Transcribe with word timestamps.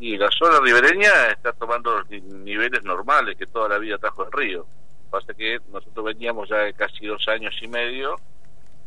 Y 0.00 0.16
la 0.16 0.30
zona 0.30 0.58
ribereña 0.60 1.10
está 1.30 1.52
tomando 1.52 1.98
los 1.98 2.08
niveles 2.08 2.82
normales 2.84 3.36
que 3.36 3.46
toda 3.46 3.68
la 3.68 3.78
vida 3.78 3.98
trajo 3.98 4.24
el 4.24 4.32
río. 4.32 4.66
Pasa 5.10 5.34
que 5.34 5.60
nosotros 5.70 6.06
veníamos 6.06 6.48
ya 6.48 6.56
de 6.56 6.72
casi 6.72 7.06
dos 7.06 7.28
años 7.28 7.54
y 7.60 7.68
medio 7.68 8.16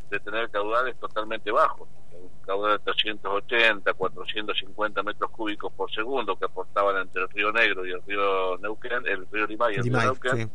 de 0.09 0.19
tener 0.19 0.49
caudales 0.49 0.95
totalmente 0.99 1.51
bajos, 1.51 1.87
un 2.13 2.29
caudal 2.45 2.77
de 2.77 2.83
380, 2.83 3.93
450 3.93 5.03
metros 5.03 5.29
cúbicos 5.31 5.71
por 5.73 5.91
segundo 5.91 6.35
que 6.35 6.45
aportaban 6.45 6.97
entre 6.97 7.23
el 7.23 7.29
río 7.29 7.51
Negro 7.51 7.85
y 7.85 7.91
el 7.91 8.01
río 8.07 8.57
Neuquén, 8.57 9.05
el 9.05 9.27
río 9.31 9.45
Limay 9.45 9.75
y 9.75 9.77
el 9.77 9.83
río 9.83 9.97
Neuquén, 9.97 10.51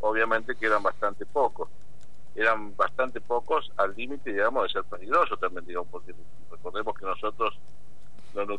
obviamente 0.00 0.54
que 0.54 0.66
eran 0.66 0.82
bastante 0.82 1.26
pocos. 1.26 1.68
Eran 2.34 2.76
bastante 2.76 3.20
pocos 3.20 3.72
al 3.78 3.94
límite, 3.96 4.30
digamos, 4.30 4.64
de 4.64 4.68
ser 4.68 4.84
peligroso 4.84 5.38
también, 5.38 5.64
digamos, 5.64 5.88
porque 5.90 6.14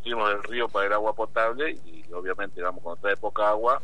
nutrimos 0.07 0.29
del 0.29 0.43
río 0.43 0.69
para 0.69 0.87
el 0.87 0.93
agua 0.93 1.13
potable 1.13 1.77
y 1.85 2.03
obviamente, 2.13 2.55
digamos, 2.55 2.81
cuando 2.81 3.01
trae 3.01 3.17
poca 3.17 3.49
agua, 3.49 3.81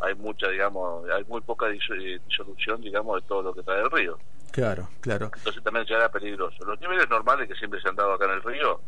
hay 0.00 0.14
mucha, 0.14 0.48
digamos, 0.48 1.08
hay 1.10 1.24
muy 1.24 1.40
poca 1.40 1.66
eh, 1.68 2.20
disolución, 2.28 2.80
digamos, 2.80 3.22
de 3.22 3.28
todo 3.28 3.42
lo 3.42 3.54
que 3.54 3.62
trae 3.62 3.82
el 3.82 3.90
río. 3.90 4.18
Claro, 4.52 4.88
claro. 5.00 5.30
Entonces 5.36 5.62
también 5.62 5.86
ya 5.86 5.96
era 5.96 6.08
peligroso. 6.10 6.64
Los 6.64 6.80
niveles 6.80 7.08
normales 7.10 7.48
que 7.48 7.54
siempre 7.54 7.80
se 7.80 7.88
han 7.88 7.96
dado 7.96 8.14
acá 8.14 8.24
en 8.24 8.32
el 8.32 8.42
río 8.42 8.80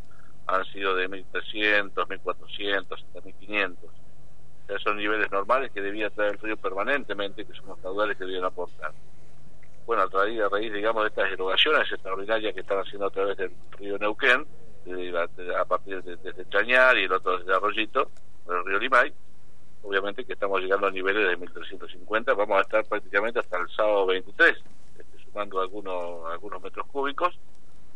han 0.47 0.65
sido 0.67 0.95
de 0.95 1.09
1300, 1.09 2.09
1400, 2.09 3.03
hasta 3.03 3.20
1500. 3.20 3.84
O 3.84 4.67
sea, 4.67 4.79
son 4.79 4.97
niveles 4.97 5.31
normales 5.31 5.70
que 5.73 5.83
debía 5.83 6.11
traer 6.11 6.33
el 6.33 6.39
río 6.39 6.57
permanentemente, 6.57 7.45
que 7.45 7.53
son 7.53 7.69
los 7.69 7.79
caudales 7.79 8.17
que 8.17 8.25
debían 8.25 8.45
aportar. 8.45 8.93
Bueno, 9.87 10.03
a 10.03 10.07
raíz, 10.07 10.41
a 10.41 10.48
raíz 10.48 10.73
digamos, 10.73 11.03
de 11.03 11.09
estas 11.09 11.33
erogaciones 11.33 11.91
extraordinarias 11.91 12.55
que 12.55 12.61
están 12.61 12.79
haciendo 12.79 13.07
a 13.07 13.11
través 13.11 13.37
del 13.37 13.51
río 13.79 13.98
Neuquén, 13.98 14.47
a 15.59 15.65
partir 15.65 16.02
de, 16.02 16.16
de, 16.16 16.48
Chañar 16.48 16.97
y 16.98 17.05
el 17.05 17.12
otro 17.12 17.38
desde 17.38 17.55
Arroyito, 17.55 18.10
el 18.48 18.65
río 18.65 18.78
Limay, 18.78 19.12
obviamente 19.83 20.24
que 20.24 20.33
estamos 20.33 20.61
llegando 20.61 20.87
a 20.87 20.91
niveles 20.91 21.28
de 21.28 21.37
1350, 21.37 22.34
vamos 22.34 22.58
a 22.58 22.62
estar 22.62 22.84
prácticamente 22.84 23.41
hasta 23.41 23.58
el 23.58 23.69
sábado 23.70 24.06
23, 24.06 24.56
este, 24.98 25.25
sumando 25.25 25.61
algunos, 25.61 26.30
algunos 26.33 26.62
metros 26.62 26.86
cúbicos, 26.86 27.39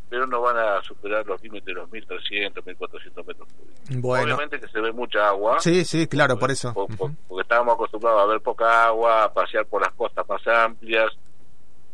pero 0.09 0.27
no 0.27 0.43
van 0.43 0.59
a 0.59 0.83
superar 0.83 1.27
los 1.27 1.43
límites 1.43 1.67
de 1.67 1.73
los 1.73 1.91
1300, 1.91 2.67
1400 2.67 3.27
metros 3.27 3.49
cúbicos. 3.49 4.23
Obviamente 4.23 4.61
que 4.61 4.69
se 4.69 4.81
ve 4.81 4.93
mucha 4.93 5.29
agua. 5.29 5.59
Sí, 5.61 5.85
sí, 5.85 6.07
claro, 6.07 6.39
por 6.39 6.51
eso. 6.51 6.75
porque 6.75 7.43
estábamos 7.43 7.75
acostumbrados 7.75 8.23
a 8.23 8.27
ver 8.27 8.41
poca 8.41 8.87
agua, 8.87 9.25
a 9.25 9.33
pasear 9.33 9.65
por 9.67 9.81
las 9.81 9.93
costas 9.95 10.29
más 10.29 10.47
amplias, 10.47 11.13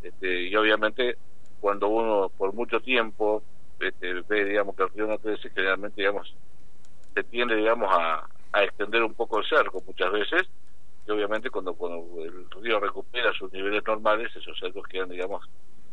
este, 0.03 0.49
y 0.49 0.55
obviamente 0.55 1.17
cuando 1.59 1.87
uno 1.87 2.29
por 2.37 2.53
mucho 2.53 2.79
tiempo 2.79 3.43
este, 3.79 4.13
ve, 4.27 4.45
digamos, 4.45 4.75
que 4.75 4.83
el 4.83 4.89
río 4.89 5.17
crece, 5.19 5.49
generalmente, 5.49 6.01
digamos, 6.01 6.35
se 7.13 7.23
tiende, 7.23 7.55
digamos, 7.55 7.89
a, 7.91 8.27
a 8.51 8.63
extender 8.63 9.03
un 9.03 9.13
poco 9.13 9.39
el 9.39 9.45
cerco 9.47 9.81
muchas 9.85 10.11
veces 10.11 10.47
y 11.07 11.11
obviamente 11.11 11.49
cuando, 11.49 11.73
cuando 11.73 12.23
el 12.23 12.49
río 12.61 12.79
recupera 12.79 13.31
sus 13.33 13.51
niveles 13.51 13.83
normales 13.85 14.35
esos 14.35 14.57
cercos 14.59 14.87
quedan 14.87 15.09
digamos 15.09 15.47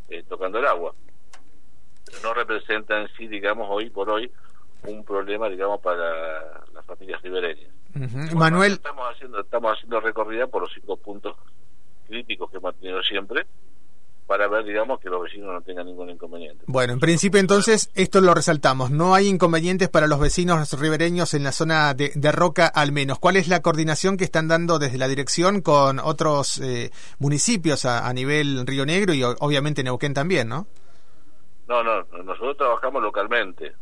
eh, 0.08 0.22
tocando 0.28 0.58
el 0.58 0.66
agua. 0.66 0.94
Pero 2.04 2.18
no 2.22 2.34
representa 2.34 3.00
en 3.00 3.08
sí 3.16 3.26
digamos 3.26 3.66
hoy 3.70 3.90
por 3.90 4.08
hoy 4.10 4.30
un 4.84 5.04
problema 5.04 5.48
digamos 5.48 5.80
para 5.80 6.64
las 6.72 6.84
familias 6.86 7.20
ribereñas. 7.22 7.70
Manuel. 8.34 8.72
estamos 8.72 9.14
haciendo 9.14 9.40
estamos 9.40 9.72
haciendo 9.72 10.00
recorrida 10.00 10.46
por 10.46 10.62
los 10.62 10.72
cinco 10.72 10.96
puntos 10.96 11.36
críticos 12.06 12.50
que 12.50 12.58
hemos 12.58 12.72
mantenido 12.72 13.02
siempre 13.02 13.46
para 14.26 14.48
ver, 14.48 14.64
digamos, 14.64 14.98
que 15.00 15.08
los 15.08 15.22
vecinos 15.22 15.52
no 15.52 15.60
tengan 15.62 15.86
ningún 15.86 16.10
inconveniente. 16.10 16.64
Bueno, 16.66 16.92
en 16.92 17.00
principio 17.00 17.38
entonces, 17.38 17.90
esto 17.94 18.20
lo 18.20 18.34
resaltamos, 18.34 18.90
no 18.90 19.14
hay 19.14 19.28
inconvenientes 19.28 19.88
para 19.88 20.08
los 20.08 20.18
vecinos 20.18 20.72
ribereños 20.78 21.32
en 21.34 21.44
la 21.44 21.52
zona 21.52 21.94
de, 21.94 22.10
Roca 22.32 22.66
al 22.66 22.90
menos. 22.90 23.18
¿Cuál 23.18 23.36
es 23.36 23.46
la 23.48 23.62
coordinación 23.62 24.16
que 24.16 24.24
están 24.24 24.48
dando 24.48 24.78
desde 24.78 24.98
la 24.98 25.06
dirección 25.06 25.62
con 25.62 26.00
otros 26.00 26.58
eh, 26.58 26.90
municipios 27.18 27.84
a, 27.84 28.12
nivel 28.12 28.66
Río 28.66 28.84
Negro 28.84 29.14
y 29.14 29.22
obviamente 29.22 29.84
Neuquén 29.84 30.12
también, 30.12 30.48
no? 30.48 30.66
No, 31.68 31.82
no, 31.82 32.02
nosotros 32.24 32.56
trabajamos 32.56 33.02
localmente. 33.02 33.74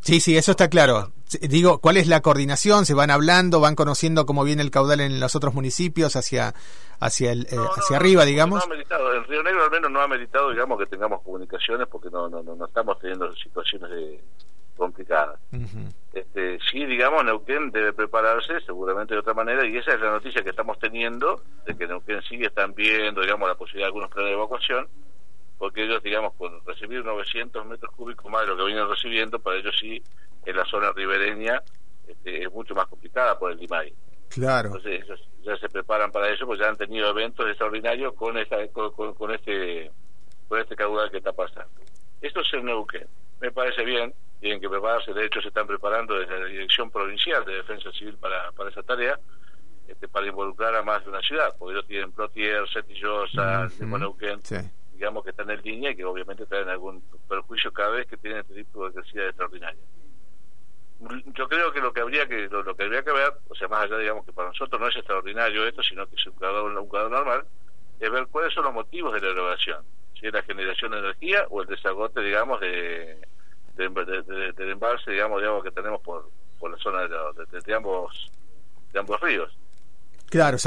Sí, 0.00 0.20
sí, 0.20 0.36
eso 0.36 0.52
está 0.52 0.68
claro. 0.68 1.12
Digo, 1.42 1.80
¿cuál 1.80 1.96
es 1.96 2.06
la 2.06 2.20
coordinación? 2.20 2.86
¿Se 2.86 2.94
van 2.94 3.10
hablando, 3.10 3.60
van 3.60 3.74
conociendo 3.74 4.24
cómo 4.26 4.44
viene 4.44 4.62
el 4.62 4.70
caudal 4.70 5.00
en 5.00 5.20
los 5.20 5.36
otros 5.36 5.54
municipios 5.54 6.16
hacia 6.16 6.54
hacia 7.00 7.32
el, 7.32 7.42
eh, 7.42 7.56
hacia 7.76 7.96
arriba, 7.96 8.24
digamos? 8.24 8.66
No 8.66 8.72
ha 8.72 8.76
meditado. 8.76 9.14
En 9.14 9.24
Río 9.24 9.42
Negro 9.42 9.64
al 9.64 9.70
menos 9.70 9.90
no 9.90 10.00
ha 10.00 10.08
meditado, 10.08 10.50
digamos, 10.50 10.78
que 10.78 10.86
tengamos 10.86 11.22
comunicaciones 11.22 11.86
porque 11.88 12.10
no 12.10 12.28
no, 12.28 12.42
no, 12.42 12.64
estamos 12.64 12.98
teniendo 12.98 13.34
situaciones 13.36 13.90
de, 13.90 14.20
complicadas. 14.76 15.38
este, 16.12 16.58
sí, 16.70 16.86
digamos, 16.86 17.24
Neuquén 17.24 17.70
debe 17.70 17.92
prepararse 17.92 18.60
seguramente 18.60 19.14
de 19.14 19.20
otra 19.20 19.34
manera 19.34 19.66
y 19.66 19.76
esa 19.76 19.92
es 19.92 20.00
la 20.00 20.12
noticia 20.12 20.42
que 20.42 20.50
estamos 20.50 20.78
teniendo 20.78 21.42
de 21.66 21.76
que 21.76 21.86
Neuquén 21.86 22.22
sigue 22.22 22.46
están 22.46 22.74
viendo, 22.74 23.20
digamos, 23.20 23.48
la 23.48 23.54
posibilidad 23.54 23.86
de 23.86 23.88
algunos 23.88 24.10
planes 24.10 24.30
de 24.30 24.34
evacuación 24.34 24.88
porque 25.58 25.82
ellos, 25.82 26.02
digamos, 26.02 26.34
con 26.34 26.64
recibir 26.64 27.04
900 27.04 27.66
metros 27.66 27.92
cúbicos 27.94 28.30
más 28.30 28.42
de 28.42 28.48
lo 28.48 28.56
que 28.56 28.64
vienen 28.64 28.88
recibiendo, 28.88 29.40
para 29.40 29.56
ellos 29.56 29.76
sí, 29.78 30.02
en 30.48 30.56
la 30.56 30.64
zona 30.64 30.92
ribereña 30.92 31.62
este, 32.06 32.42
es 32.42 32.52
mucho 32.52 32.74
más 32.74 32.86
complicada 32.86 33.38
por 33.38 33.52
el 33.52 33.58
Limay. 33.58 33.92
Claro. 34.28 34.68
Entonces 34.68 35.02
ellos 35.04 35.28
ya 35.42 35.56
se 35.56 35.68
preparan 35.68 36.10
para 36.10 36.30
eso, 36.30 36.46
pues 36.46 36.58
ya 36.58 36.68
han 36.68 36.76
tenido 36.76 37.10
eventos 37.10 37.46
extraordinarios 37.46 38.14
con 38.14 38.36
esta, 38.38 38.66
con, 38.68 38.92
con, 39.14 39.34
este 39.34 39.90
con 40.48 40.60
este 40.60 40.76
caudal 40.76 41.10
que 41.10 41.18
está 41.18 41.32
pasando. 41.32 41.70
Esto 42.20 42.40
es 42.40 42.52
el 42.54 42.64
Neuquén. 42.64 43.06
Me 43.40 43.52
parece 43.52 43.84
bien, 43.84 44.12
tienen 44.40 44.60
que 44.60 44.68
prepararse, 44.68 45.12
de 45.12 45.26
hecho 45.26 45.40
se 45.40 45.48
están 45.48 45.66
preparando 45.66 46.18
desde 46.18 46.40
la 46.40 46.46
Dirección 46.46 46.90
Provincial 46.90 47.44
de 47.44 47.54
Defensa 47.54 47.90
Civil 47.92 48.16
para, 48.16 48.50
para 48.52 48.70
esa 48.70 48.82
tarea, 48.82 49.18
este, 49.86 50.08
para 50.08 50.26
involucrar 50.26 50.74
a 50.74 50.82
más 50.82 51.04
de 51.04 51.10
una 51.10 51.20
ciudad, 51.20 51.54
porque 51.58 51.74
ellos 51.74 51.86
tienen 51.86 52.12
Plotier, 52.12 52.68
Setillosa, 52.68 53.68
Neuquén, 53.80 54.40
sí 54.42 54.56
digamos 54.98 55.22
que 55.22 55.30
están 55.30 55.48
en 55.48 55.62
línea 55.62 55.92
y 55.92 55.96
que 55.96 56.04
obviamente 56.04 56.44
traen 56.46 56.68
algún 56.68 57.00
perjuicio 57.28 57.72
cada 57.72 57.90
vez 57.90 58.06
que 58.08 58.16
tienen 58.16 58.40
este 58.40 58.54
tipo 58.54 58.88
de 58.88 58.96
necesidades 58.96 59.30
extraordinarias. 59.30 59.84
Yo 61.34 61.48
creo 61.48 61.72
que 61.72 61.80
lo 61.80 61.92
que 61.92 62.00
habría 62.00 62.26
que 62.26 62.48
lo, 62.48 62.64
que 62.74 62.82
habría 62.82 63.02
que 63.02 63.12
ver, 63.12 63.32
o 63.48 63.54
sea, 63.54 63.68
más 63.68 63.84
allá 63.84 63.98
digamos 63.98 64.24
que 64.24 64.32
para 64.32 64.48
nosotros 64.48 64.80
no 64.80 64.88
es 64.88 64.96
extraordinario 64.96 65.66
esto, 65.66 65.82
sino 65.82 66.06
que 66.06 66.16
es 66.16 66.26
un 66.26 66.32
cuadro, 66.34 66.64
un 66.66 67.10
normal, 67.10 67.44
es 68.00 68.10
ver 68.10 68.26
cuáles 68.28 68.54
son 68.54 68.64
los 68.64 68.74
motivos 68.74 69.12
de 69.14 69.20
la 69.20 69.28
erogación, 69.28 69.84
si 70.18 70.26
es 70.26 70.32
la 70.32 70.42
generación 70.42 70.92
de 70.92 70.98
energía 70.98 71.46
o 71.50 71.62
el 71.62 71.68
desagote, 71.68 72.20
digamos, 72.20 72.60
de, 72.60 73.18
del 73.76 74.70
embalse, 74.70 75.10
digamos, 75.10 75.40
digamos 75.40 75.62
que 75.62 75.70
tenemos 75.70 76.00
por, 76.02 76.28
por 76.58 76.70
la 76.70 76.78
zona 76.78 77.06
de, 77.06 77.60
de 77.60 77.74
ambos 77.74 78.30
de 78.92 78.98
ambos 78.98 79.20
ríos. 79.20 79.56
Claro, 80.30 80.58